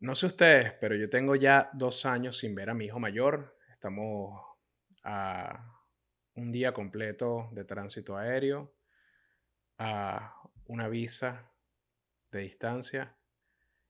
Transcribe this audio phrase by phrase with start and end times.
[0.00, 3.56] No sé ustedes, pero yo tengo ya dos años sin ver a mi hijo mayor.
[3.72, 4.40] Estamos
[5.02, 5.74] a
[6.34, 8.72] un día completo de tránsito aéreo,
[9.76, 11.50] a una visa
[12.30, 13.16] de distancia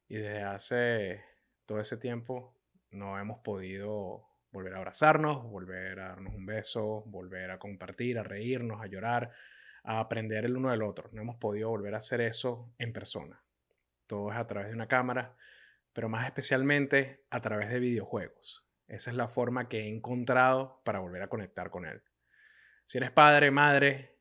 [0.08, 1.24] y desde hace
[1.66, 2.54] todo ese tiempo
[2.90, 8.22] no hemos podido volver a abrazarnos, volver a darnos un beso, volver a compartir, a
[8.22, 9.30] reírnos, a llorar,
[9.84, 11.10] a aprender el uno del otro.
[11.12, 13.42] No hemos podido volver a hacer eso en persona.
[14.06, 15.36] Todo es a través de una cámara,
[15.92, 18.68] pero más especialmente a través de videojuegos.
[18.86, 22.02] Esa es la forma que he encontrado para volver a conectar con él.
[22.84, 24.16] Si eres padre, madre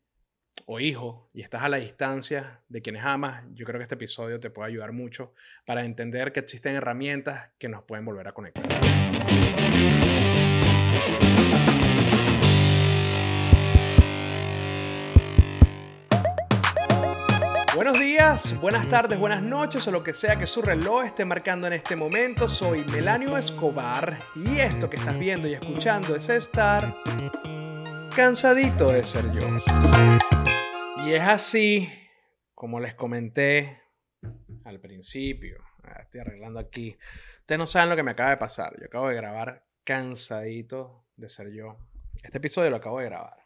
[0.65, 4.39] o hijo y estás a la distancia de quienes amas, yo creo que este episodio
[4.39, 5.33] te puede ayudar mucho
[5.65, 8.65] para entender que existen herramientas que nos pueden volver a conectar.
[17.77, 21.67] Buenos días, buenas tardes, buenas noches o lo que sea que su reloj esté marcando
[21.67, 22.49] en este momento.
[22.49, 26.95] Soy Melanio Escobar y esto que estás viendo y escuchando es estar
[28.15, 29.43] cansadito de ser yo.
[31.05, 31.87] Y es así,
[32.55, 33.79] como les comenté
[34.65, 35.63] al principio.
[35.83, 36.97] Ah, estoy arreglando aquí.
[37.41, 38.75] Ustedes no saben lo que me acaba de pasar.
[38.79, 41.77] Yo acabo de grabar cansadito de ser yo.
[42.23, 43.37] Este episodio lo acabo de grabar.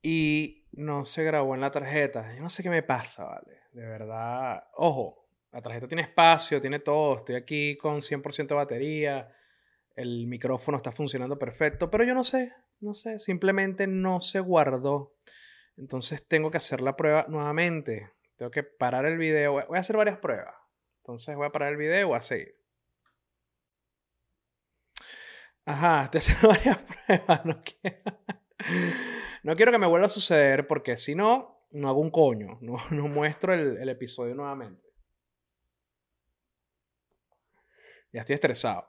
[0.00, 2.34] Y no se grabó en la tarjeta.
[2.34, 3.62] Yo no sé qué me pasa, ¿vale?
[3.72, 4.64] De verdad.
[4.74, 7.16] Ojo, la tarjeta tiene espacio, tiene todo.
[7.16, 9.34] Estoy aquí con 100% de batería.
[9.96, 11.90] El micrófono está funcionando perfecto.
[11.90, 13.18] Pero yo no sé, no sé.
[13.18, 15.16] Simplemente no se guardó.
[15.76, 18.12] Entonces tengo que hacer la prueba nuevamente.
[18.36, 19.54] Tengo que parar el video.
[19.66, 20.54] Voy a hacer varias pruebas.
[20.98, 22.54] Entonces voy a parar el video y voy a seguir.
[25.64, 27.44] Ajá, te varias pruebas.
[27.44, 27.62] No
[29.42, 32.58] no quiero que me vuelva a suceder porque si no, no hago un coño.
[32.62, 34.88] No, no muestro el, el episodio nuevamente.
[38.12, 38.86] Ya estoy estresado.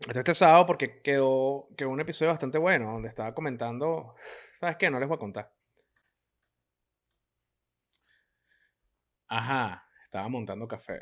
[0.00, 4.16] Estoy estresado porque quedó, quedó un episodio bastante bueno donde estaba comentando.
[4.60, 4.90] ¿Sabes qué?
[4.90, 5.52] No les voy a contar.
[9.28, 11.00] Ajá, estaba montando café.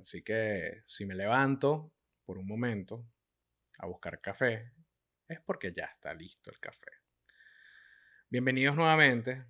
[0.00, 1.92] Así que si me levanto
[2.24, 3.04] por un momento
[3.78, 4.72] a buscar café,
[5.28, 6.90] es porque ya está listo el café.
[8.28, 9.44] Bienvenidos nuevamente.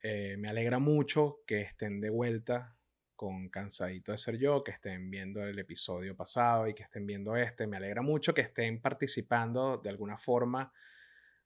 [0.00, 2.76] Eh, me alegra mucho que estén de vuelta
[3.16, 7.34] con Cansadito de Ser Yo, que estén viendo el episodio pasado y que estén viendo
[7.34, 7.66] este.
[7.66, 10.72] Me alegra mucho que estén participando de alguna forma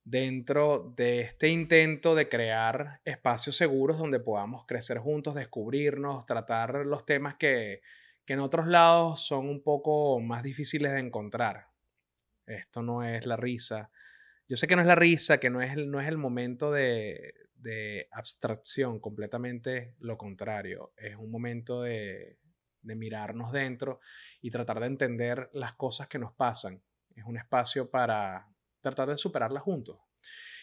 [0.05, 7.07] dentro de este intento de crear espacios seguros donde podamos crecer juntos, descubrirnos, tratar los
[7.07, 7.81] temas que,
[8.27, 11.69] en otros lados son un poco más difíciles de encontrar.
[12.45, 13.91] Esto no es la risa.
[14.49, 16.71] Yo sé que no es la risa, que no es el, no es el momento
[16.71, 17.35] de,
[18.13, 20.93] abstracción, completamente lo contrario.
[20.97, 22.39] Es un momento de,
[22.83, 24.01] de mirarnos dentro
[24.41, 26.81] y tratar de entender las cosas que nos pasan.
[27.17, 28.49] Es un espacio para
[28.81, 29.99] tratar de superarla juntos.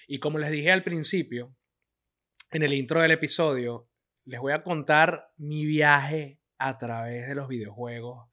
[0.07, 1.53] Y como les dije al principio,
[2.51, 3.89] en el intro del episodio,
[4.25, 8.29] les voy a contar mi viaje a través de los videojuegos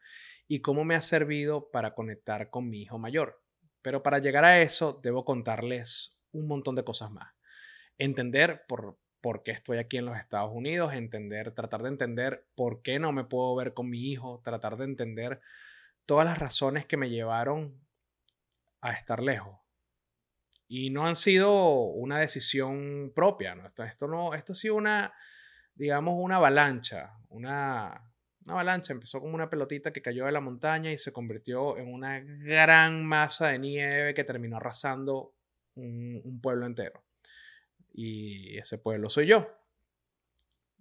[0.46, 3.42] y cómo me ha servido para conectar con mi hijo mayor.
[3.82, 7.32] Pero para llegar a eso, debo contarles un montón de cosas más.
[7.98, 12.82] Entender por, por qué estoy aquí en los Estados Unidos, entender, tratar de entender por
[12.82, 15.40] qué no me puedo ver con mi hijo, tratar de entender
[16.06, 17.80] todas las razones que me llevaron
[18.80, 19.60] a estar lejos,
[20.72, 23.66] y no han sido una decisión propia, ¿no?
[23.66, 25.12] Esto, no, esto ha sido una,
[25.74, 28.08] digamos, una avalancha, una,
[28.44, 31.92] una avalancha, empezó como una pelotita que cayó de la montaña y se convirtió en
[31.92, 35.34] una gran masa de nieve que terminó arrasando
[35.74, 37.02] un pueblo entero.
[37.92, 39.60] Y ese pueblo soy yo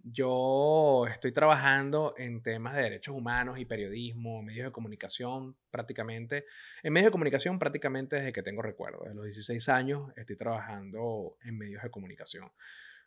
[0.04, 6.46] yo estoy trabajando en temas de derechos humanos y periodismo, medios de comunicación prácticamente.
[6.84, 9.00] En medios de comunicación prácticamente desde que tengo recuerdo.
[9.04, 12.52] Desde los 16 años estoy trabajando en medios de comunicación.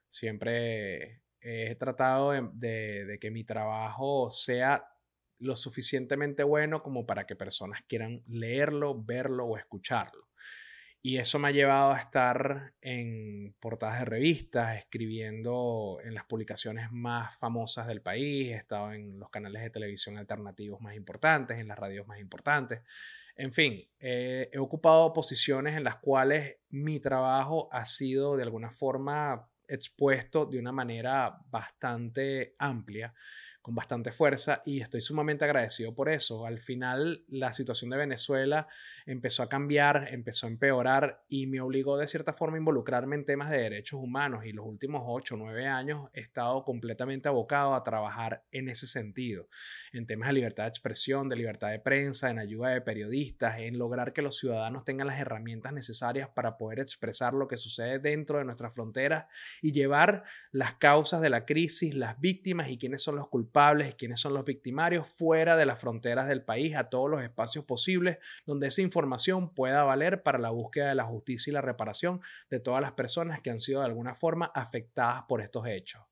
[0.09, 4.89] Siempre he tratado de, que mi trabajo sea
[5.39, 10.29] lo suficientemente bueno como para que personas quieran leerlo, verlo o escucharlo.
[11.05, 16.93] Y eso me ha llevado a estar en portadas de revistas, escribiendo en las publicaciones
[16.93, 21.67] más famosas del país, he estado en los canales de televisión alternativos más importantes, en
[21.67, 22.83] las radios más importantes.
[23.35, 29.49] En fin, he ocupado posiciones en las cuales mi trabajo ha sido de alguna forma
[29.67, 33.13] expuesto de una manera bastante amplia
[33.63, 36.45] con bastante fuerza y estoy sumamente agradecido por eso.
[36.47, 38.67] Al final la situación de Venezuela
[39.07, 43.25] empezó a cambiar, empezó a empeorar y me obligó de cierta forma a involucrarme en
[43.25, 47.77] temas de derechos humanos y los últimos 8 o 9 años he estado completamente abocado
[47.77, 49.49] a trabajar en ese sentido,
[49.93, 53.79] en temas de libertad de expresión, de libertad de prensa, en ayuda de periodistas, en
[53.79, 58.39] lograr que los ciudadanos tengan las herramientas necesarias para poder expresar lo que sucede dentro
[58.39, 59.27] de nuestras fronteras
[59.61, 63.93] y llevar las causas de la crisis, las víctimas y quiénes son los culpables y
[63.93, 68.19] quiénes son los victimarios fuera de las fronteras del país, a todos los espacios posibles
[68.47, 72.21] donde esa información pueda valer para la búsqueda de la justicia y la reparación
[72.51, 76.03] de todas las personas que han sido de alguna forma afectadas por estos hechos.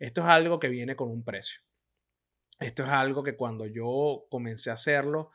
[0.00, 1.60] Esto es algo que viene con un precio.
[2.58, 5.30] Esto es algo que cuando yo comencé a hacerlo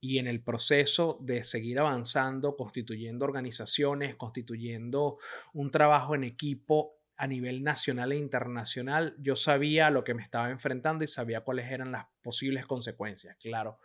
[0.00, 5.18] y en el proceso de seguir avanzando, constituyendo organizaciones, constituyendo
[5.52, 10.50] un trabajo en equipo a nivel nacional e internacional, yo sabía lo que me estaba
[10.50, 13.36] enfrentando y sabía cuáles eran las posibles consecuencias.
[13.40, 13.80] Claro,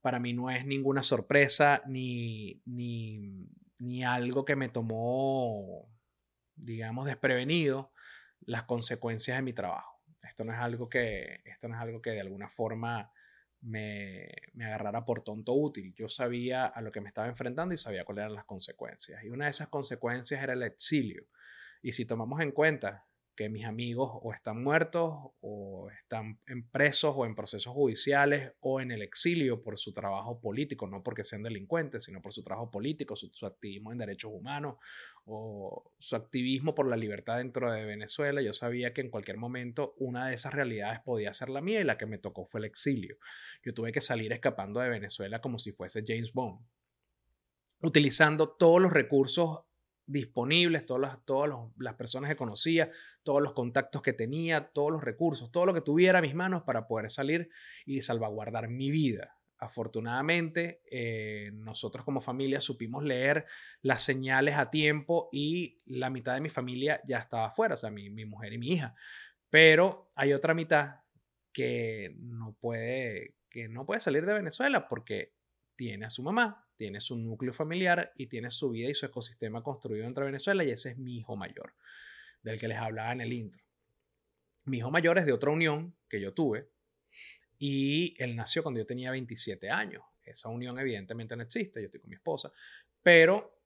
[0.00, 5.90] para mí no es ninguna sorpresa ni, ni, algo que me tomó,
[6.54, 7.92] digamos, desprevenido
[8.42, 10.00] las consecuencias de mi trabajo.
[10.22, 13.10] Esto no es algo que, esto no es algo que de alguna forma
[13.60, 15.92] me, me, agarrara por tonto útil.
[15.96, 19.24] Yo sabía a lo que me estaba enfrentando y sabía cuáles eran las consecuencias.
[19.24, 21.26] Y una de esas consecuencias era el exilio.
[21.82, 23.08] Y si tomamos en cuenta
[23.38, 28.80] que mis amigos o están muertos o están en presos o en procesos judiciales o
[28.80, 32.68] en el exilio por su trabajo político, no porque sean delincuentes, sino por su trabajo
[32.68, 34.78] político, su, activismo en derechos humanos
[35.24, 39.94] o su activismo por la libertad dentro de Venezuela, yo sabía que en cualquier momento
[39.98, 42.64] una de esas realidades podía ser la mía y la que me tocó fue el
[42.64, 43.18] exilio.
[43.62, 46.58] Yo tuve que salir escapando de Venezuela como si fuese James Bond
[47.80, 49.60] utilizando todos los recursos
[50.08, 52.90] disponibles, todas las, todas las personas que conocía,
[53.22, 56.62] todos los contactos que tenía, todos los recursos, todo lo que tuviera a mis manos
[56.62, 57.50] para poder salir
[57.84, 59.36] y salvaguardar mi vida.
[59.58, 63.44] Afortunadamente, eh, nosotros como familia supimos leer
[63.82, 67.90] las señales a tiempo y la mitad de mi familia ya estaba afuera, o sea,
[67.90, 68.94] mi, mi mujer y mi hija.
[69.50, 71.00] Pero hay otra mitad
[71.52, 75.34] que no puede, que no puede salir de Venezuela porque
[75.76, 79.62] tiene a su mamá, tiene su núcleo familiar y tiene su vida y su ecosistema
[79.62, 81.74] construido entre Venezuela y ese es mi hijo mayor,
[82.42, 83.62] del que les hablaba en el intro.
[84.64, 86.68] Mi hijo mayor es de otra unión que yo tuve
[87.58, 90.04] y él nació cuando yo tenía 27 años.
[90.22, 92.52] Esa unión evidentemente no existe, yo estoy con mi esposa,
[93.02, 93.58] pero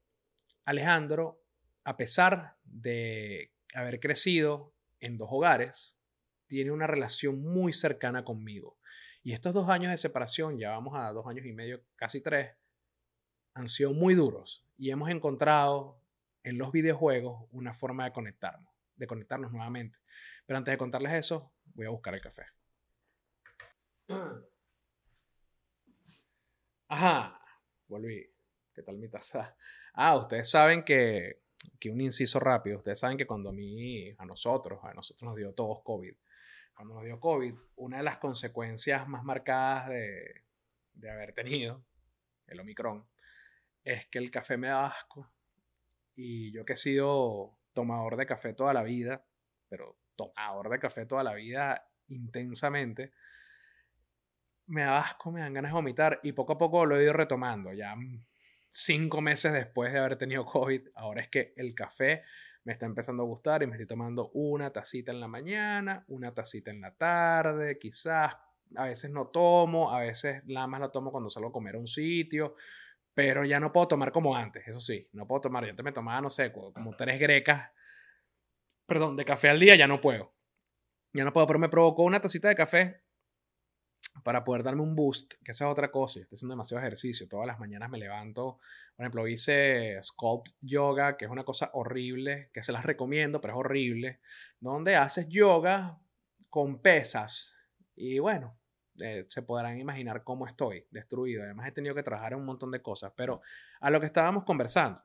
[0.65, 1.43] Alejandro,
[1.85, 5.99] a pesar de haber crecido en dos hogares,
[6.47, 8.79] tiene una relación muy cercana conmigo.
[9.23, 12.53] Y estos dos años de separación, ya vamos a dos años y medio, casi tres,
[13.55, 16.01] han sido muy duros y hemos encontrado
[16.43, 19.99] en los videojuegos una forma de conectarnos, de conectarnos nuevamente.
[20.47, 22.47] Pero antes de contarles eso, voy a buscar el café.
[26.89, 27.41] Ajá,
[27.89, 28.29] volví.
[28.75, 29.55] ¿Qué tal mi taza?
[29.95, 31.43] Ah, ustedes saben que,
[31.79, 35.37] que un inciso rápido, ustedes saben que cuando a mí, a nosotros, a nosotros nos
[35.37, 36.15] dio todos COVID,
[36.75, 40.43] cuando nos dio COVID, una de las consecuencias más marcadas de,
[40.95, 41.85] de haber tenido
[42.47, 43.07] el Omicron
[43.85, 45.31] es que el café me da asco.
[46.15, 49.25] Y yo que he sido tomador de café toda la vida,
[49.69, 53.13] pero tomador de café toda la vida intensamente,
[54.67, 57.13] me da asco, me dan ganas de vomitar y poco a poco lo he ido
[57.13, 57.73] retomando.
[57.73, 57.95] Ya
[58.71, 62.23] cinco meses después de haber tenido COVID, ahora es que el café
[62.65, 66.33] me está empezando a gustar y me estoy tomando una tacita en la mañana, una
[66.33, 68.35] tacita en la tarde, quizás.
[68.75, 71.79] A veces no tomo, a veces nada más la tomo cuando salgo a comer a
[71.79, 72.55] un sitio,
[73.15, 75.93] pero ya no puedo tomar como antes, eso sí, no puedo tomar, yo antes me
[75.93, 77.71] tomaba, no sé, como tres grecas,
[78.87, 80.35] perdón, de café al día, ya no puedo.
[81.15, 83.03] Ya no puedo, pero me provocó una tacita de café
[84.25, 87.47] para poder darme un boost, que esa es otra cosa, estoy haciendo demasiado ejercicio, todas
[87.47, 88.59] las mañanas me levanto,
[88.97, 93.55] por ejemplo, hice Sculpt Yoga, que es una cosa horrible, que se las recomiendo, pero
[93.55, 94.21] es horrible,
[94.61, 95.99] donde haces yoga
[96.49, 97.57] con pesas,
[97.95, 98.59] y bueno,
[99.01, 101.43] eh, se podrán imaginar cómo estoy, destruido.
[101.43, 103.41] Además he tenido que trabajar en un montón de cosas, pero
[103.81, 105.03] a lo que estábamos conversando,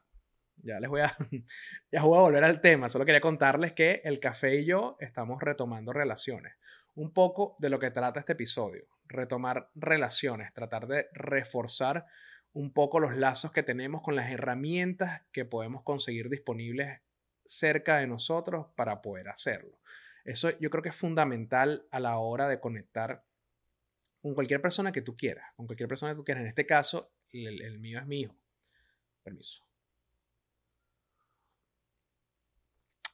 [0.58, 1.16] ya les voy a,
[1.92, 5.42] ya voy a volver al tema, solo quería contarles que el café y yo estamos
[5.42, 6.56] retomando relaciones.
[6.96, 12.06] Un poco de lo que trata este episodio, retomar relaciones, tratar de reforzar
[12.54, 17.02] un poco los lazos que tenemos con las herramientas que podemos conseguir disponibles
[17.46, 19.80] cerca de nosotros para poder hacerlo.
[20.26, 23.24] Eso yo creo que es fundamental a la hora de conectar
[24.28, 26.42] con cualquier persona que tú quieras, con cualquier persona que tú quieras.
[26.42, 28.36] En este caso, el, mío es mi hijo.
[29.24, 29.64] Permiso.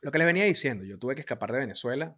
[0.02, 2.18] Lo que les venía diciendo, yo tuve que escapar de Venezuela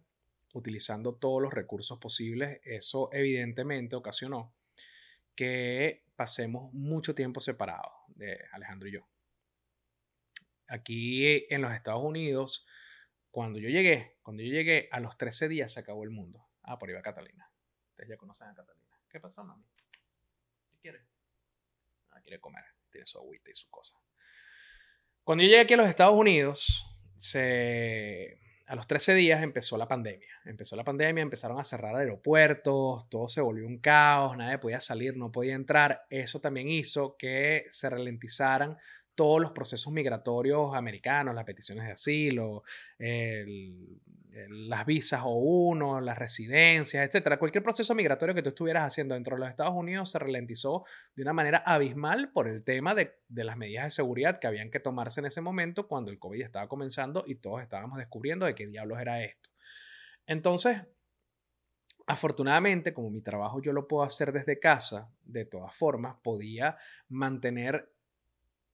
[0.54, 4.54] utilizando todos los recursos posibles, eso evidentemente ocasionó
[5.34, 9.06] que pasemos mucho tiempo separados de Alejandro y yo.
[10.68, 12.66] Aquí en los Estados Unidos,
[13.30, 16.48] cuando yo llegué, cuando yo llegué, a los 13 días se acabó el mundo.
[16.62, 17.52] Ah, por ahí va Catalina.
[17.90, 18.85] Ustedes ya conocen a Catalina.
[19.16, 19.64] ¿Qué pasó, mami?
[20.68, 21.00] ¿Qué quiere?
[22.10, 22.64] Ah, quiere comer.
[22.90, 23.96] Tiene su agüita y su cosa.
[25.24, 26.84] Cuando yo llegué aquí a los Estados Unidos,
[27.16, 30.28] se a los 13 días empezó la pandemia.
[30.44, 35.16] Empezó la pandemia, empezaron a cerrar aeropuertos, todo se volvió un caos, nadie podía salir,
[35.16, 36.04] no podía entrar.
[36.10, 38.76] Eso también hizo que se ralentizaran
[39.16, 42.62] todos los procesos migratorios americanos, las peticiones de asilo,
[44.48, 47.38] las visas o uno, las residencias, etcétera.
[47.38, 51.22] Cualquier proceso migratorio que tú estuvieras haciendo dentro de los Estados Unidos se ralentizó de
[51.22, 54.80] una manera abismal por el tema de, de las medidas de seguridad que habían que
[54.80, 58.66] tomarse en ese momento cuando el COVID estaba comenzando y todos estábamos descubriendo de qué
[58.66, 59.50] diablos era esto.
[60.26, 60.82] Entonces,
[62.06, 66.76] afortunadamente, como mi trabajo yo lo puedo hacer desde casa, de todas formas, podía
[67.08, 67.90] mantener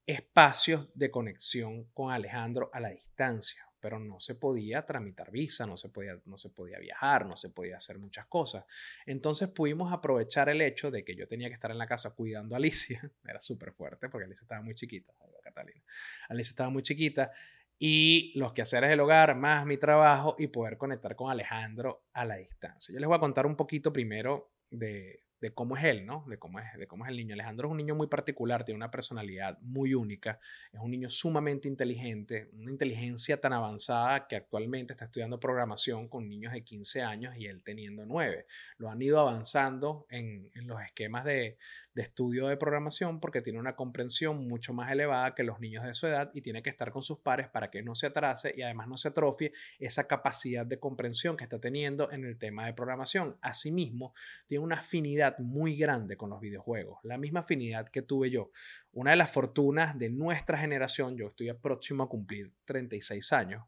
[0.07, 5.77] espacios de conexión con Alejandro a la distancia, pero no se podía tramitar visa, no
[5.77, 8.65] se podía, no se podía viajar, no se podía hacer muchas cosas.
[9.07, 12.55] Entonces pudimos aprovechar el hecho de que yo tenía que estar en la casa cuidando
[12.55, 15.83] a Alicia, era súper fuerte porque Alicia estaba muy chiquita, Catalina.
[16.29, 17.33] Alicia estaba muy chiquita
[17.79, 22.37] y los quehaceres del hogar, más mi trabajo y poder conectar con Alejandro a la
[22.37, 22.93] distancia.
[22.93, 26.25] Yo les voy a contar un poquito primero de, de cómo es él, ¿no?
[26.29, 27.35] De cómo es, de cómo es el niño.
[27.35, 30.39] Alejandro es un niño muy particular, tiene una personalidad muy única,
[30.73, 36.29] es un niño sumamente inteligente, una inteligencia tan avanzada que actualmente está estudiando programación con
[36.29, 38.47] niños de 15 años y él teniendo 9.
[38.79, 41.59] Lo han ido avanzando en, en los esquemas de,
[41.95, 45.95] de estudio de programación porque tiene una comprensión mucho más elevada que los niños de
[45.95, 48.63] su edad y tiene que estar con sus pares para que no se atrase y
[48.63, 52.75] además no se atrofie esa capacidad de comprensión que está teniendo en el tema de
[52.75, 53.37] programación.
[53.43, 54.15] Asimismo,
[54.47, 58.51] tiene una afinidad muy grande con los videojuegos, la misma afinidad que tuve yo.
[58.93, 63.65] Una de las fortunas de nuestra generación, yo estoy próximo a cumplir 36 años,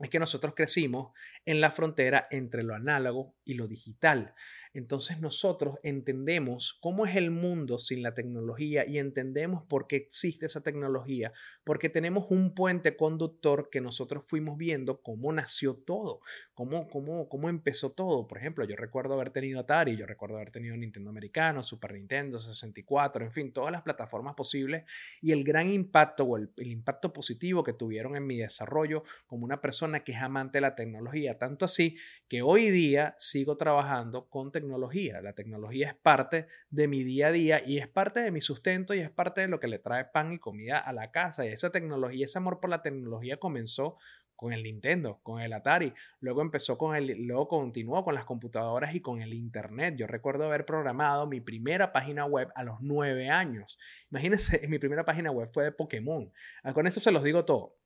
[0.00, 1.12] es que nosotros crecimos
[1.44, 4.34] en la frontera entre lo análogo y lo digital
[4.72, 10.46] entonces nosotros entendemos cómo es el mundo sin la tecnología y entendemos por qué existe
[10.46, 11.32] esa tecnología,
[11.64, 16.20] porque tenemos un puente conductor que nosotros fuimos viendo cómo nació todo,
[16.54, 18.28] cómo, cómo, cómo empezó todo.
[18.28, 22.38] Por ejemplo, yo recuerdo haber tenido Atari, yo recuerdo haber tenido Nintendo americano, Super Nintendo,
[22.38, 24.84] 64, en fin, todas las plataformas posibles
[25.20, 29.44] y el gran impacto o el, el impacto positivo que tuvieron en mi desarrollo como
[29.44, 31.96] una persona que es amante de la tecnología, tanto así
[32.28, 35.20] que hoy día sigo trabajando con tecnología.
[35.20, 38.94] La tecnología es parte de mi día a día y es parte de mi sustento
[38.94, 41.44] y es parte de lo que le trae pan y comida a la casa.
[41.44, 43.96] Y esa tecnología, ese amor por la tecnología comenzó
[44.40, 48.94] con el Nintendo, con el Atari, luego empezó con el, luego continuó con las computadoras
[48.94, 49.96] y con el Internet.
[49.98, 53.78] Yo recuerdo haber programado mi primera página web a los nueve años.
[54.10, 56.32] Imagínense, mi primera página web fue de Pokémon.
[56.62, 57.76] Ah, con eso se los digo todo.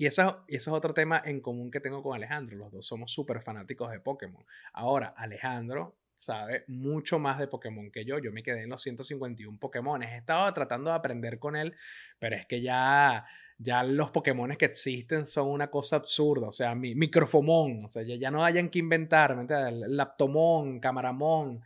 [0.00, 2.56] Y eso, y eso es otro tema en común que tengo con Alejandro.
[2.56, 4.44] Los dos somos súper fanáticos de Pokémon.
[4.72, 8.20] Ahora, Alejandro sabe mucho más de Pokémon que yo.
[8.20, 10.00] Yo me quedé en los 151 Pokémon.
[10.04, 11.74] He estado tratando de aprender con él,
[12.20, 13.26] pero es que ya,
[13.58, 16.46] ya los Pokémon que existen son una cosa absurda.
[16.46, 19.34] O sea, mi, Microfomón, o sea, ya, ya no hayan que inventar.
[19.34, 19.48] ¿me
[19.88, 21.60] Laptomón, Camaramón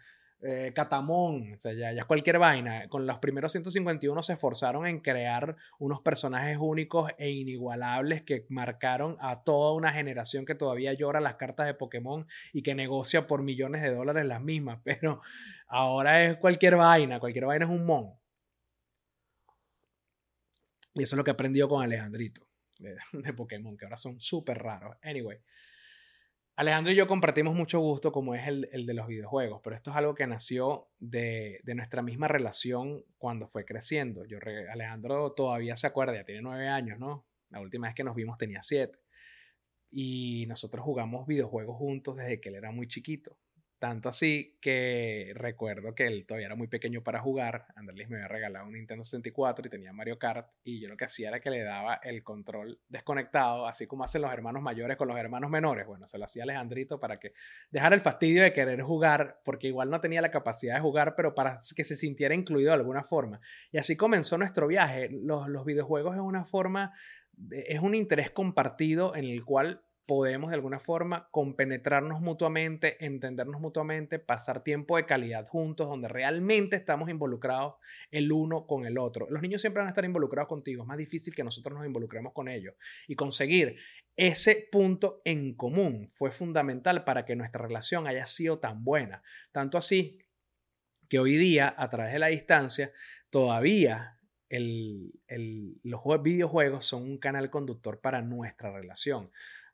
[0.44, 2.88] eh, Catamón, o sea, ya, ya, cualquier vaina.
[2.88, 9.16] Con los primeros 151 se esforzaron en crear unos personajes únicos e inigualables que marcaron
[9.20, 13.42] a toda una generación que todavía llora las cartas de Pokémon y que negocia por
[13.42, 14.80] millones de dólares las mismas.
[14.84, 15.22] Pero
[15.68, 18.12] ahora es cualquier vaina, cualquier vaina es un mon.
[20.94, 22.46] Y eso es lo que he aprendido con Alejandrito
[22.78, 24.96] de, de Pokémon, que ahora son súper raros.
[25.02, 25.38] Anyway.
[26.54, 29.96] Alejandro y yo compartimos mucho gusto como es el, de los videojuegos, pero esto es
[29.96, 34.26] algo que nació de, nuestra misma relación cuando fue creciendo.
[34.26, 34.38] Yo,
[34.70, 37.26] Alejandro todavía se acuerda, ya tiene nueve años, ¿no?
[37.48, 38.98] La última vez que nos vimos tenía siete.
[39.90, 43.38] Y nosotros jugamos videojuegos juntos desde que él era muy chiquito.
[43.82, 47.66] Tanto así que recuerdo que él todavía era muy pequeño para jugar.
[47.74, 50.48] Andrés me había regalado un Nintendo 64 y tenía Mario Kart.
[50.62, 54.22] Y yo lo que hacía era que le daba el control desconectado, así como hacen
[54.22, 55.84] los hermanos mayores con los hermanos menores.
[55.84, 57.32] Bueno, se lo hacía Alejandrito para que
[57.72, 61.34] dejara el fastidio de querer jugar, porque igual no tenía la capacidad de jugar, pero
[61.34, 63.40] para que se sintiera incluido de alguna forma.
[63.72, 65.08] Y así comenzó nuestro viaje.
[65.10, 66.92] Los, los videojuegos es una forma,
[67.50, 74.18] es un interés compartido en el cual podemos de alguna forma compenetrarnos mutuamente, entendernos mutuamente,
[74.18, 77.74] pasar tiempo de calidad juntos, donde realmente estamos involucrados
[78.10, 79.28] el uno con el otro.
[79.30, 82.32] Los niños siempre van a estar involucrados contigo, es más difícil que nosotros nos involucremos
[82.32, 82.74] con ellos.
[83.06, 83.76] Y conseguir
[84.16, 89.22] ese punto en común fue fundamental para que nuestra relación haya sido tan buena.
[89.52, 90.18] Tanto así
[91.08, 92.92] que hoy día, a través de la distancia,
[93.30, 94.18] todavía
[94.50, 99.30] los videojuegos son un canal conductor para nuestra relación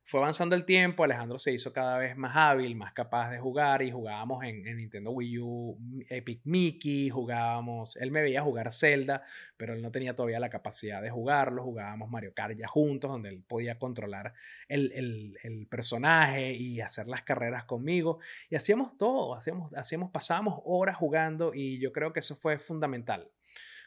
[0.08, 3.82] fue avanzando el tiempo, Alejandro se hizo cada vez más hábil, más capaz de jugar
[3.82, 9.22] y jugábamos en, Nintendo Wii U Epic Mickey, jugábamos, él me veía jugar Zelda,
[9.58, 13.28] pero él no tenía todavía la capacidad de jugarlo, jugábamos Mario Kart ya juntos, donde
[13.28, 14.32] él podía controlar
[14.66, 20.96] el, el personaje y hacer las carreras conmigo, y hacíamos todo, hacíamos, hacíamos, pasábamos horas
[20.96, 23.30] jugando y yo creo que eso fue fundamental.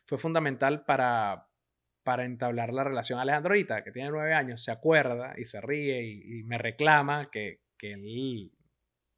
[0.06, 1.48] Fue fundamental para,
[2.04, 3.20] para entablar la relación.
[3.20, 7.62] Alejandro ahorita, que tiene nueve años, se acuerda y se ríe y, me reclama que,
[7.78, 8.52] que, él,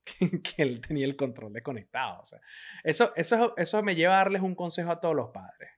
[0.43, 2.21] que, él tenía el control desconectado.
[2.21, 2.39] O sea,
[2.83, 5.69] eso, eso, eso me lleva a darles un consejo a todos los padres.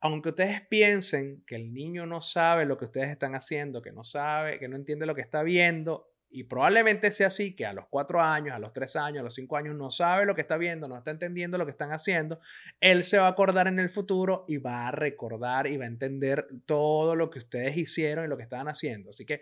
[0.00, 4.02] Aunque ustedes piensen que el niño no sabe lo que ustedes están haciendo, que no
[4.02, 7.86] sabe, que no entiende lo que está viendo, y probablemente sea así, que a los
[7.88, 10.56] cuatro años, a los tres años, a los cinco años no sabe lo que está
[10.56, 12.40] viendo, no está entendiendo lo que están haciendo,
[12.80, 15.88] él se va a acordar en el futuro y va a recordar y va a
[15.88, 19.10] entender todo lo que ustedes hicieron y lo que estaban haciendo.
[19.10, 19.40] Así que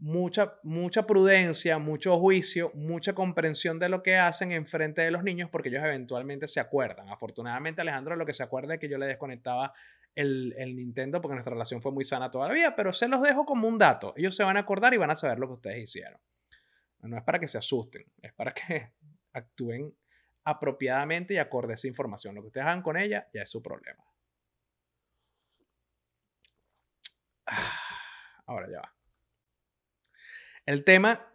[0.00, 5.22] mucha, mucha prudencia, mucho juicio, mucha comprensión de lo que hacen en frente de los
[5.22, 7.10] niños porque ellos eventualmente se acuerdan.
[7.10, 9.74] Afortunadamente Alejandro lo que se acuerda es que yo le desconectaba
[10.14, 13.78] el, Nintendo porque nuestra relación fue muy sana todavía, pero se los dejo como un
[13.78, 14.12] dato.
[14.16, 16.20] Ellos se van a acordar y van a saber lo que ustedes hicieron.
[17.00, 18.92] No es para que se asusten, es para que
[19.32, 19.94] actúen
[20.44, 22.34] apropiadamente y acorde a esa información.
[22.34, 24.04] Lo que ustedes hagan con ella ya es su problema.
[28.46, 28.94] Ahora ya va.
[30.66, 31.26] El tema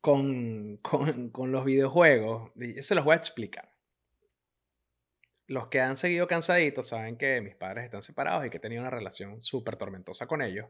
[0.00, 3.75] con, con, con los videojuegos, se los voy a explicar.
[5.46, 8.82] Los que han seguido cansaditos saben que mis padres están separados y que he tenido
[8.82, 10.68] una relación súper tormentosa con ellos.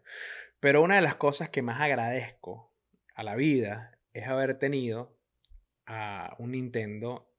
[0.60, 2.72] Pero una de las cosas que más agradezco
[3.14, 5.16] a la vida es haber tenido
[5.86, 7.32] a un Nintendo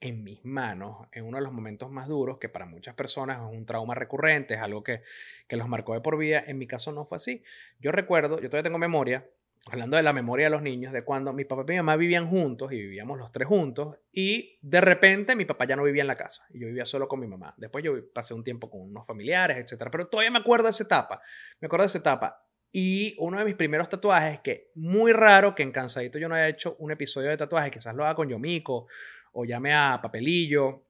[0.00, 3.56] en mis manos en uno de los momentos más duros, que para muchas personas es
[3.56, 5.02] un trauma recurrente, es algo que,
[5.46, 6.42] que los marcó de por vida.
[6.46, 7.42] En mi caso no fue así.
[7.78, 9.28] Yo recuerdo, yo todavía tengo memoria,
[9.66, 12.28] hablando de la memoria de los niños, de cuando mi papá y mi mamá vivían
[12.28, 16.06] juntos y vivíamos los tres juntos y de repente mi papá ya no vivía en
[16.06, 17.54] la casa y yo vivía solo con mi mamá.
[17.58, 20.84] Después yo pasé un tiempo con unos familiares, etcétera, pero todavía me acuerdo de esa
[20.84, 21.20] etapa.
[21.60, 25.62] Me acuerdo de esa etapa y uno de mis primeros tatuajes, que muy raro que
[25.62, 28.86] en Cansadito yo no haya hecho un episodio de tatuajes, quizás lo haga con Yomiko
[29.32, 30.86] o llame a Papelillo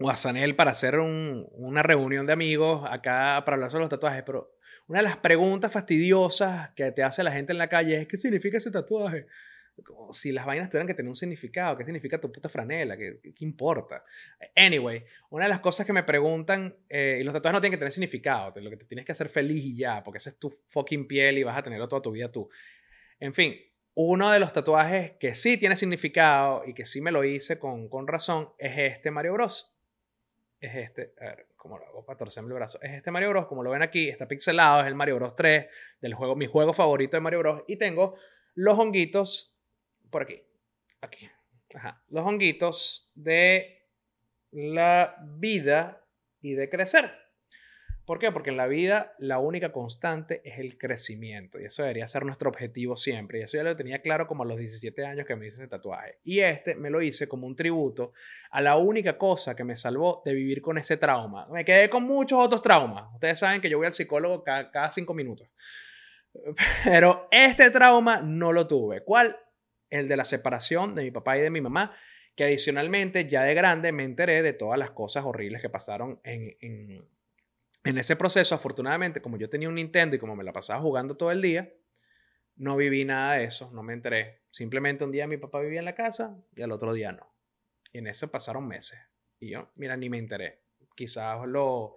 [0.00, 4.22] o a Sanel para hacer una reunión de amigos acá para hablar sobre los tatuajes,
[4.24, 4.51] pero
[4.88, 8.16] una de las preguntas fastidiosas que te hace la gente en la calle es, ¿qué
[8.16, 9.26] significa ese tatuaje?
[9.84, 11.76] como si las vainas tuvieran que tener un significado.
[11.76, 12.96] ¿Qué significa tu puta franela?
[12.96, 14.04] ¿Qué, qué importa?
[14.54, 17.78] Anyway, una de las cosas que me preguntan, eh, y los tatuajes no tienen que
[17.78, 20.54] tener significado, lo que te tienes que hacer feliz y ya, porque esa es tu
[20.68, 22.48] fucking piel y vas a tenerlo toda tu vida tú.
[23.18, 23.56] En fin,
[23.94, 27.88] uno de los tatuajes que sí tiene significado y que sí me lo hice con,
[27.88, 29.71] con razón es este Mario Bros.
[30.62, 32.80] Es este, a ver, ¿cómo lo hago para torcerme el brazo?
[32.80, 35.66] Es este Mario Bros, como lo ven aquí, está pixelado, es el Mario Bros 3,
[36.00, 37.62] del juego, mi juego favorito de Mario Bros.
[37.66, 38.14] Y tengo
[38.54, 39.58] los honguitos
[40.08, 40.40] por aquí,
[41.00, 41.28] aquí,
[41.74, 42.00] Ajá.
[42.10, 43.88] los honguitos de
[44.52, 46.06] la vida
[46.40, 47.10] y de crecer.
[48.04, 48.32] ¿Por qué?
[48.32, 52.50] Porque en la vida la única constante es el crecimiento y eso debería ser nuestro
[52.50, 53.38] objetivo siempre.
[53.38, 55.68] Y eso ya lo tenía claro como a los 17 años que me hice ese
[55.68, 56.18] tatuaje.
[56.24, 58.12] Y este me lo hice como un tributo
[58.50, 61.46] a la única cosa que me salvó de vivir con ese trauma.
[61.48, 63.12] Me quedé con muchos otros traumas.
[63.14, 65.48] Ustedes saben que yo voy al psicólogo cada, cada cinco minutos.
[66.84, 69.02] Pero este trauma no lo tuve.
[69.04, 69.36] ¿Cuál?
[69.92, 71.94] el de la separación de mi papá y de mi mamá,
[72.34, 76.56] que adicionalmente ya de grande me enteré de todas las cosas horribles que pasaron en,
[76.60, 77.06] en,
[77.84, 78.54] ese proceso.
[78.54, 81.72] Afortunadamente, como yo tenía un Nintendo y como me la pasaba jugando todo el día,
[82.56, 84.42] no viví nada de eso, no me enteré.
[84.50, 87.34] Simplemente un día mi papá vivía en la casa y al otro día no.
[87.92, 89.00] Y en eso pasaron meses.
[89.38, 90.62] Y yo, mira, ni me enteré.
[90.94, 91.96] Quizás lo,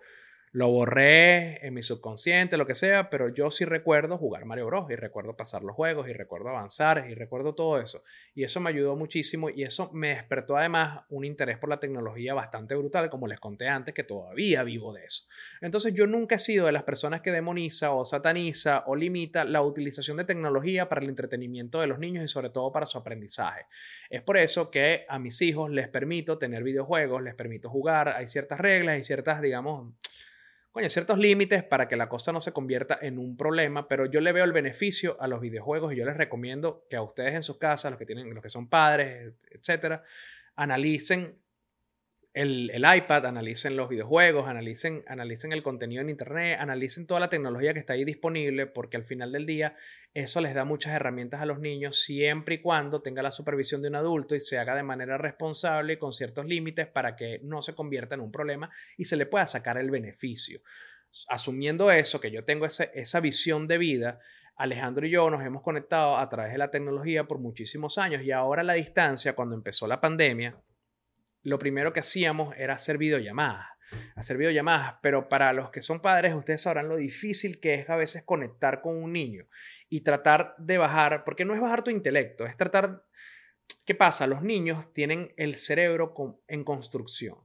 [0.56, 4.89] lo borré en mi subconsciente, lo que sea, pero yo sí recuerdo jugar Mario Bros.
[4.89, 8.06] y recuerdo pasar los juegos y recuerdo avanzar y recuerdo todo eso.
[8.34, 12.34] Y eso me ayudó muchísimo y eso me despertó además un interés por la tecnología
[12.34, 15.26] bastante brutal, como les conté antes, que todavía vivo de eso.
[15.60, 19.62] Entonces yo nunca he sido de las personas que demoniza o sataniza o limita la
[19.62, 23.65] utilización de tecnología para el entretenimiento de los niños y sobre todo para su aprendizaje.
[24.10, 28.28] Es por eso que a mis hijos les permito tener videojuegos, les permito jugar, hay
[28.28, 29.94] ciertas reglas y ciertas, digamos,
[30.76, 34.20] coño, ciertos límites para que la cosa no se convierta en un problema, pero yo
[34.20, 37.44] le veo el beneficio a los videojuegos y yo les recomiendo que a ustedes en
[37.44, 40.04] sus casas, los que tienen, los que son padres, etcétera,
[40.58, 41.40] analicen
[42.36, 47.74] el, iPad, analicen los videojuegos, analicen, analicen el contenido en Internet, analicen toda la tecnología
[47.74, 49.74] que está ahí disponible, porque al final del día
[50.13, 53.88] eso les da muchas herramientas a los niños, siempre y cuando tenga la supervisión de
[53.88, 57.62] un adulto y se haga de manera responsable y con ciertos límites para que no
[57.62, 60.60] se convierta en un problema y se le pueda sacar el beneficio.
[61.30, 64.19] Asumiendo eso, que yo tengo esa visión de vida,
[64.58, 68.32] Alejandro y yo nos hemos conectado a través de la tecnología por muchísimos años y
[68.32, 70.58] ahora la distancia, cuando empezó la pandemia,
[71.46, 73.68] lo primero que hacíamos era hacer videollamadas.
[74.16, 77.96] Hacer videollamadas, pero para los que son padres, ustedes sabrán lo difícil que es a
[77.96, 79.46] veces conectar con un niño
[79.88, 83.06] y tratar de bajar, porque no es bajar tu intelecto, es tratar.
[83.86, 84.26] ¿Qué pasa?
[84.26, 86.16] Los niños tienen el cerebro
[86.48, 87.45] en construcción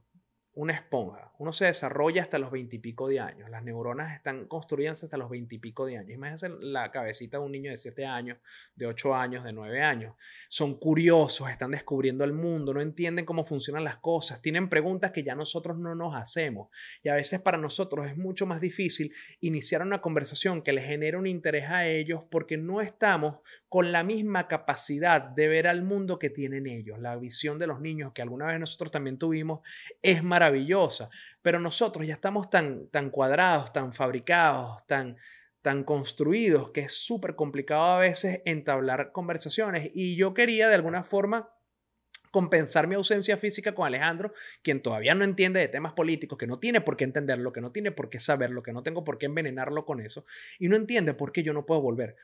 [0.53, 1.31] una esponja.
[1.37, 3.49] Uno se desarrolla hasta los veintipico de años.
[3.49, 6.11] Las neuronas están construidas hasta los veintipico de años.
[6.11, 8.37] Imagínense la cabecita de un niño de siete años,
[8.75, 10.15] de ocho años, de nueve años.
[10.49, 15.23] Son curiosos, están descubriendo el mundo, no entienden cómo funcionan las cosas, tienen preguntas que
[15.23, 16.69] ya nosotros no nos hacemos.
[17.01, 21.15] Y a veces para nosotros es mucho más difícil iniciar una conversación que les genere
[21.17, 23.37] un interés a ellos porque no estamos
[23.69, 26.99] con la misma capacidad de ver al mundo que tienen ellos.
[26.99, 29.61] La visión de los niños que alguna vez nosotros también tuvimos
[30.01, 31.09] es maravillosa maravillosa,
[31.41, 35.17] pero nosotros ya estamos tan, tan cuadrados, tan fabricados, tan,
[35.61, 39.91] tan construidos, que es súper complicado a veces entablar conversaciones.
[39.93, 41.49] Y yo quería de alguna forma
[42.31, 46.57] compensar mi ausencia física con Alejandro, quien todavía no entiende de temas políticos, que no
[46.57, 49.27] tiene por qué entenderlo, que no tiene por qué saberlo, que no tengo por qué
[49.27, 50.25] envenenarlo con eso,
[50.57, 52.15] y no entiende por qué yo no puedo volver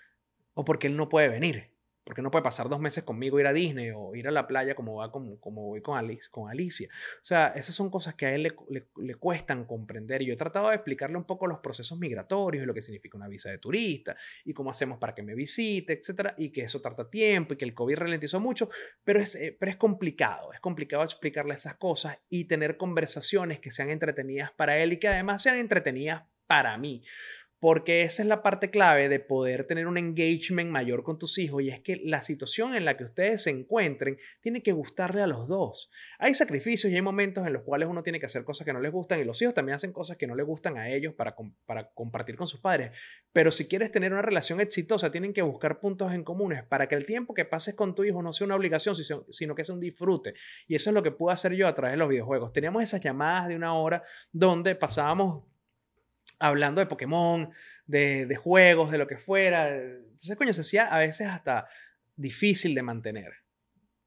[0.56, 1.77] o por qué él no puede venir
[2.08, 4.76] porque no puede pasar dos meses conmigo ir a Disney o ir a la playa
[4.76, 6.88] como, va como, como voy con, Alice, con Alicia.
[7.22, 10.22] O sea, esas son cosas que a él le, le, cuestan comprender.
[10.22, 13.18] Y yo he tratado de explicarle un poco los procesos migratorios y lo que significa
[13.18, 14.16] una visa de turista
[14.46, 17.66] y cómo hacemos para que me visite, etcétera, y que eso tarda tiempo y que
[17.66, 18.70] el COVID ralentizó mucho,
[19.04, 20.54] pero es, eh, pero es complicado.
[20.54, 25.10] Es complicado explicarle esas cosas y tener conversaciones que sean entretenidas para él y que
[25.10, 27.04] además sean entretenidas para mí
[27.60, 31.64] porque esa es la parte clave de poder tener un engagement mayor con tus hijos
[31.64, 35.28] y es que la situación en la que ustedes se encuentren tiene que gustarle a
[35.28, 35.90] los dos.
[36.20, 38.80] Hay sacrificios y hay momentos en los cuales uno tiene que hacer cosas que no
[38.80, 41.36] les gustan y los hijos también hacen cosas que no les gustan a ellos para,
[41.66, 42.92] para compartir con sus padres.
[43.34, 46.96] Pero si quieres tener una relación exitosa, tienen que buscar puntos en comunes para que
[46.96, 49.82] el tiempo que pases con tu hijo no sea una obligación, sino que sea un
[49.82, 50.34] disfrute.
[50.68, 52.54] Y eso es lo que pude hacer yo a través de los videojuegos.
[52.54, 55.44] Teníamos esas llamadas de una hora donde pasábamos
[56.40, 57.52] hablando de Pokémon,
[57.86, 59.76] de, juegos, de lo que fuera.
[59.76, 61.68] Entonces, coño, se hacía a veces hasta
[62.16, 63.34] difícil de mantener.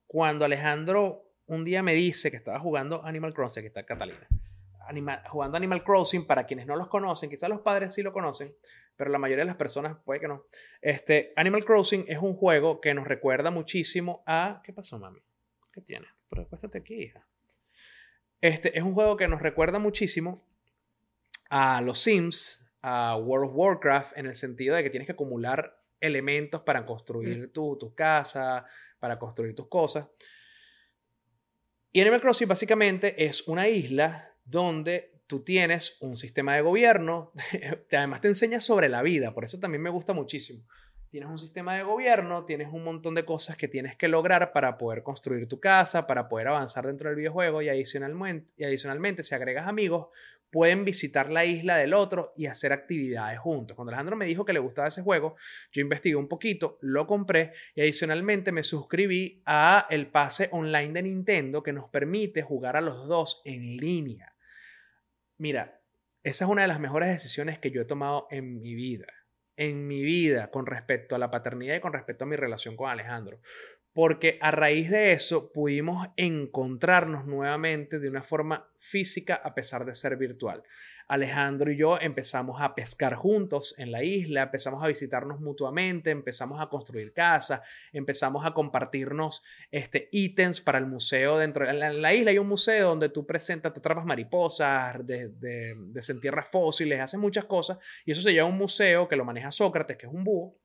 [0.07, 4.27] Cuando Alejandro un día me dice que estaba jugando Animal Crossing, que está Catalina,
[5.31, 8.53] jugando Animal Crossing, para quienes no los conocen, quizás los padres sí lo conocen,
[8.97, 10.45] pero la mayoría de las personas puede que no.
[10.81, 14.61] Este, Animal Crossing es un juego que nos recuerda muchísimo a...
[14.65, 15.21] ¿Qué pasó, mami?
[15.73, 16.11] ¿Qué tienes?
[16.29, 17.27] Pero acuéstate aquí, hija.
[18.41, 20.45] Este, es un juego que nos recuerda muchísimo
[21.51, 25.79] a los Sims, a World of Warcraft, en el sentido de que tienes que acumular
[26.01, 28.65] elementos para construir tu, tu casa,
[28.99, 30.07] para construir tus cosas.
[31.93, 37.33] Y Animal Crossing básicamente es una isla donde tú tienes un sistema de gobierno,
[37.93, 40.65] además te enseña sobre la vida, por eso también me gusta muchísimo
[41.11, 44.79] tienes un sistema de gobierno, tienes un montón de cosas que tienes que lograr para
[44.79, 49.35] poder construir tu casa, para poder avanzar dentro del videojuego y adicionalmente, y adicionalmente si
[49.35, 50.09] agregas amigos,
[50.51, 53.75] pueden visitar la isla del otro y hacer actividades juntos.
[53.75, 55.37] Cuando Alejandro me dijo que le gustaba ese juego,
[55.73, 61.03] yo investigué un poquito, lo compré y adicionalmente me suscribí a el pase online de
[61.03, 64.35] Nintendo que nos permite jugar a los dos en línea.
[65.39, 65.81] Mira,
[66.23, 69.07] esa es una de las mejores decisiones que yo he tomado en mi vida
[69.61, 72.89] en mi vida con respecto a la paternidad y con respecto a mi relación con
[72.89, 73.41] Alejandro.
[73.93, 79.95] Porque a raíz de eso pudimos encontrarnos nuevamente de una forma física a pesar de
[79.95, 80.63] ser virtual.
[81.11, 86.61] Alejandro y yo empezamos a pescar juntos en la isla, empezamos a visitarnos mutuamente, empezamos
[86.61, 92.31] a construir casas, empezamos a compartirnos este, ítems para el museo dentro de la, isla.
[92.31, 97.47] Hay un museo donde tú presentas, tú trapas mariposas, de, de, desentierras fósiles, haces muchas
[97.47, 100.61] cosas y eso se llama un museo que lo maneja Sócrates, que es un búho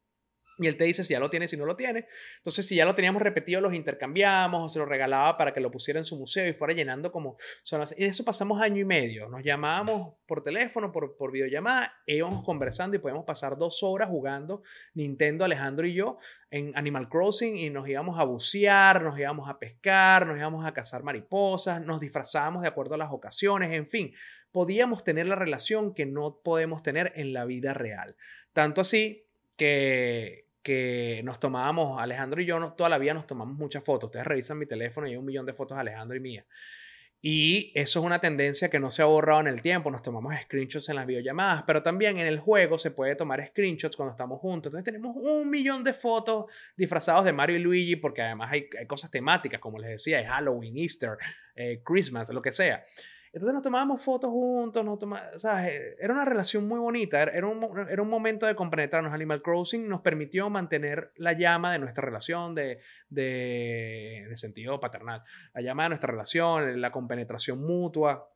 [0.58, 2.08] Y él te dice si ya lo tiene, si no lo tiene.
[2.38, 5.72] Entonces, si ya lo teníamos repetido, los intercambiamos o se lo regalaba para que lo
[5.72, 7.94] pusiera en su museo y fuera llenando como zonas.
[7.98, 9.28] Y eso pasamos año y medio.
[9.28, 14.64] Nos llamábamos por teléfono, por, por videollamada, íbamos conversando y podíamos pasar dos horas jugando
[14.94, 16.18] Nintendo, Alejandro y yo,
[16.50, 20.74] en Animal Crossing y nos íbamos a bucear, nos íbamos a pescar, nos íbamos a
[20.74, 24.14] cazar mariposas, nos disfrazábamos de acuerdo a las ocasiones, en fin,
[24.52, 28.16] podíamos tener la relación que no podemos tener en la vida real.
[28.54, 29.26] Tanto así
[29.58, 34.08] que que nos tomábamos, Alejandro y yo, toda la vida nos tomamos muchas fotos.
[34.08, 36.44] Ustedes revisan mi teléfono y hay un millón de fotos de Alejandro y mía.
[37.22, 39.92] Y eso es una tendencia que no se ha borrado en el tiempo.
[39.92, 43.96] Nos tomamos screenshots en las videollamadas, pero también en el juego se puede tomar screenshots
[43.96, 44.72] cuando estamos juntos.
[44.72, 49.12] Entonces tenemos un millón de fotos disfrazados de Mario y Luigi, porque además hay, cosas
[49.12, 51.18] temáticas, como les decía, hay Halloween, Easter,
[51.56, 52.84] eh, Christmas, lo que sea.
[53.36, 54.98] Entonces nos tomábamos fotos juntos, nos
[55.42, 55.98] ¿sabes?
[56.00, 59.12] Era una relación muy bonita, era un, era un momento de compenetrarnos.
[59.12, 65.22] Animal Crossing nos permitió mantener la llama de nuestra relación de, de, de sentido paternal,
[65.54, 68.32] la llama de nuestra relación, la compenetración mutua,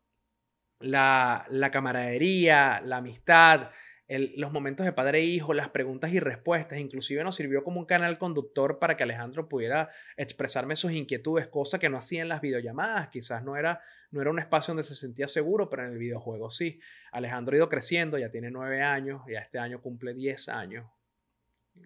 [0.81, 3.69] la, la camaradería, la amistad,
[4.09, 7.85] los momentos de padre e hijo, las preguntas y respuestas, inclusive nos sirvió como un
[7.85, 12.41] canal conductor para que Alejandro pudiera expresarme sus inquietudes, cosa que no hacía en las
[12.41, 15.99] videollamadas, quizás no era, no era un espacio donde se sentía seguro, pero en el
[15.99, 16.79] videojuego sí.
[17.11, 20.89] Alejandro ha ido creciendo, ya tiene nueve años, ya este año cumple diez años.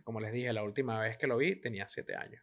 [0.03, 2.41] Como les dije, la última vez que lo vi tenía siete años.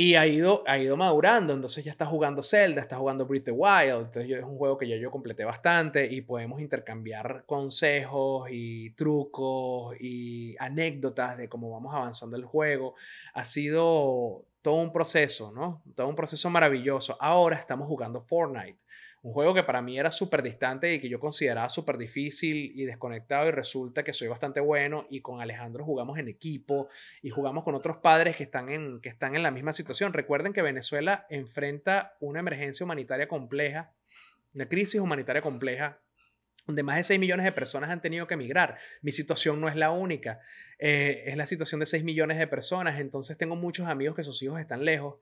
[0.00, 3.50] Y ha ido, ha ido madurando, entonces ya está jugando Zelda, está jugando Breath the
[3.50, 8.90] Wild, entonces es un juego que ya yo completé bastante y podemos intercambiar consejos y
[8.90, 12.94] trucos y anécdotas de cómo vamos avanzando el juego.
[13.34, 15.82] Ha sido todo un proceso, ¿no?
[15.96, 17.16] Todo un proceso maravilloso.
[17.18, 18.78] Ahora estamos jugando Fortnite
[19.22, 22.84] un juego que para mí era súper distante y que yo consideraba súper difícil y
[22.84, 26.88] desconectado y resulta que soy bastante bueno y con Alejandro jugamos en equipo
[27.22, 30.12] y jugamos con otros padres que están en, que están en la misma situación.
[30.12, 33.90] Recuerden que Venezuela enfrenta una emergencia humanitaria compleja,
[34.54, 35.98] una crisis humanitaria compleja
[36.68, 38.78] donde más de 6 millones de personas han tenido que emigrar.
[39.00, 40.40] Mi situación no es la única,
[40.78, 44.42] eh, es la situación de 6 millones de personas, entonces tengo muchos amigos que sus
[44.42, 45.16] hijos están lejos,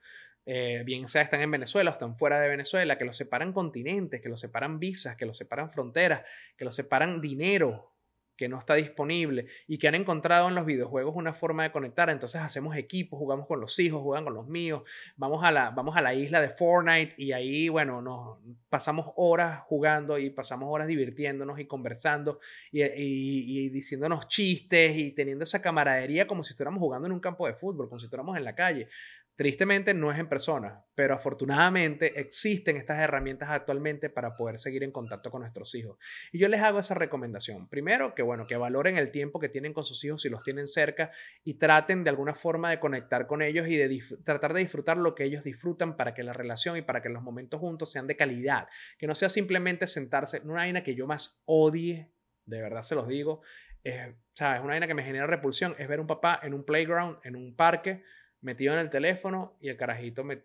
[0.45, 4.21] eh, bien sea están en Venezuela o están fuera de Venezuela, que los separan continentes,
[4.21, 7.96] que los separan visas, que los separan fronteras, que los separan dinero
[8.37, 12.11] que no está disponible y que han encontrado en los videojuegos una forma de conectar.
[12.11, 14.83] Entonces hacemos equipos, jugamos con los hijos, juegan con los míos,
[15.17, 19.61] vamos a la, vamos a la isla de Fortnite y ahí, bueno, nos pasamos horas
[19.67, 26.27] jugando y pasamos horas divirtiéndonos y conversando y, y diciéndonos chistes y teniendo esa camaradería
[26.27, 28.89] como si estuviéramos jugando en un campo de fútbol, como si estuviéramos en la calle.
[29.37, 34.93] Tristemente no es en persona, pero afortunadamente existen estas herramientas actualmente para poder seguir en
[34.93, 35.99] contacto con nuestros hijos.
[36.33, 37.69] Y yo les hago esa recomendación.
[37.69, 40.67] Primero, que bueno, que valoren el tiempo que tienen con sus hijos si los tienen
[40.67, 41.11] cerca
[41.45, 45.15] y traten de alguna forma de conectar con ellos y de tratar de disfrutar lo
[45.15, 48.17] que ellos disfrutan para que la relación y para que los momentos juntos sean de
[48.17, 48.69] calidad.
[48.99, 50.41] Que no sea simplemente sentarse.
[50.57, 52.11] Hay una que yo más odie,
[52.47, 53.43] de verdad se los digo.
[53.85, 54.15] Es.
[54.39, 57.57] Una vaina que me genera repulsión es ver un papá en un playground, en un
[57.57, 58.03] parque,
[58.47, 60.41] metido en el teléfono y el carajito me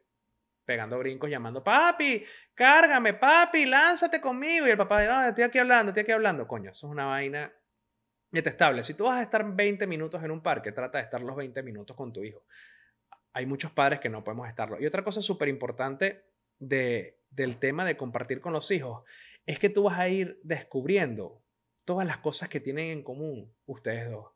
[0.66, 4.68] pegando brincos llamando, papi, cárgame, papi, lánzate conmigo.
[4.68, 6.48] Y el papá, no, estoy aquí hablando, estoy aquí hablando.
[6.48, 7.54] Coño, eso es una vaina
[8.32, 8.82] detestable.
[8.82, 11.62] Si tú vas a estar 20 minutos en un parque, trata de estar los 20
[11.62, 12.44] minutos con tu hijo.
[13.34, 14.82] Hay muchos padres que no podemos estarlo.
[14.82, 16.26] Y otra cosa súper importante
[16.58, 19.04] de, del tema de compartir con los hijos
[19.46, 21.44] es que tú vas a ir descubriendo
[21.86, 24.32] todas las cosas que tienen en común ustedes dos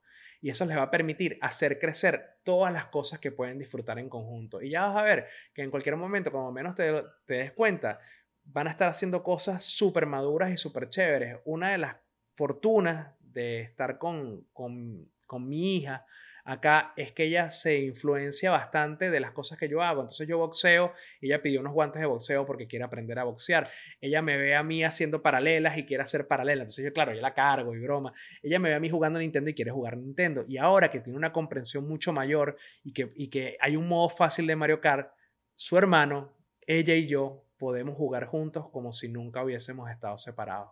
[0.45, 4.07] y eso les va a permitir hacer crecer todas las cosas que pueden disfrutar en
[4.07, 4.61] conjunto.
[4.61, 6.93] Y ya vas a ver que en cualquier momento, como menos te,
[7.25, 7.99] te des cuenta,
[8.43, 11.39] van a estar haciendo cosas súper maduras y súper chéveres.
[11.45, 11.95] Una de las
[12.35, 16.05] fortunas de estar con, con, con mi hija
[16.45, 20.01] acá es que ella se influencia bastante de las cosas que yo hago.
[20.01, 23.67] Entonces yo boxeo, ella pidió unos guantes de boxeo porque quiere aprender a boxear.
[23.99, 26.65] Ella me ve a mí haciendo paralelas y quiere hacer paralelas.
[26.65, 28.13] Entonces yo, claro, yo la cargo y broma.
[28.43, 30.45] Ella me ve a mí jugando Nintendo y quiere jugar Nintendo.
[30.47, 34.09] Y ahora que tiene una comprensión mucho mayor y que, y que hay un modo
[34.09, 35.11] fácil de Mario Kart,
[35.55, 40.69] su hermano, ella y yo podemos jugar juntos como si nunca hubiésemos estado separados.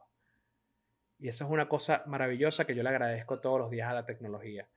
[1.18, 4.06] Y esa es una cosa maravillosa que yo le agradezco todos los días a la
[4.06, 4.68] tecnología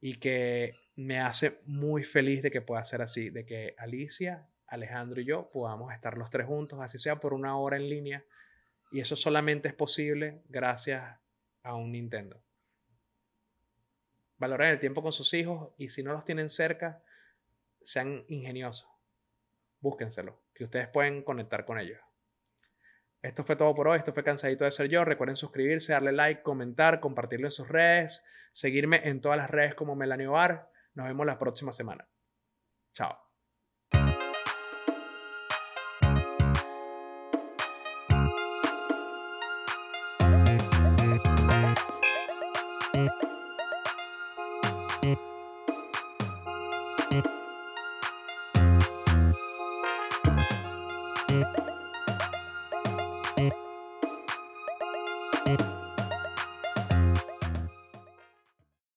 [0.00, 5.20] y que me hace muy feliz de que pueda ser así, de que Alicia, Alejandro
[5.20, 8.24] y yo podamos estar los tres juntos, así sea por una hora en línea,
[8.90, 11.18] y eso solamente es posible gracias
[11.62, 12.40] a un Nintendo.
[14.38, 17.02] Valoren el tiempo con sus hijos y si no los tienen cerca,
[17.80, 18.88] sean ingeniosos.
[19.80, 22.00] Búsquenselo, que ustedes pueden conectar con ellos.
[23.26, 23.98] Esto fue todo por hoy.
[23.98, 25.04] Esto fue Cansadito de Ser Yo.
[25.04, 29.96] Recuerden suscribirse, darle like, comentar, compartirlo en sus redes, seguirme en todas las redes como
[29.96, 30.70] Melanio Bar.
[30.94, 32.08] Nos vemos la próxima semana.
[32.94, 33.25] Chao.